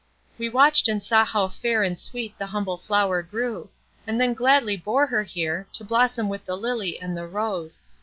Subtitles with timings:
[0.39, 3.69] We watched and saw how fair and sweet the humble flower grew,
[4.07, 7.83] and then gladly bore her here, to blossom with the lily and the rose.